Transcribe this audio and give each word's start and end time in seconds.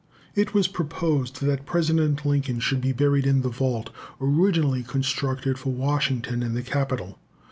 It 0.33 0.55
was 0.55 0.67
proposed 0.67 1.41
that 1.41 1.67
President 1.67 2.25
Lincoln 2.25 2.59
should 2.59 2.81
be 2.81 2.91
buried 2.91 3.27
in 3.27 3.41
the 3.43 3.49
vault 3.49 3.91
originally 4.19 4.81
constructed 4.81 5.59
for 5.59 5.73
Washington 5.73 6.41
in 6.41 6.55
the 6.55 6.63
Capitol. 6.63 7.19